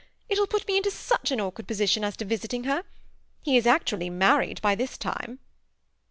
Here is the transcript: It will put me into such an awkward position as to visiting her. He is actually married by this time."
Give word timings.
It 0.29 0.39
will 0.39 0.47
put 0.47 0.65
me 0.67 0.77
into 0.77 0.89
such 0.89 1.29
an 1.29 1.39
awkward 1.39 1.67
position 1.67 2.03
as 2.03 2.17
to 2.17 2.25
visiting 2.25 2.63
her. 2.63 2.83
He 3.43 3.55
is 3.55 3.67
actually 3.67 4.09
married 4.09 4.59
by 4.63 4.73
this 4.73 4.97
time." 4.97 5.37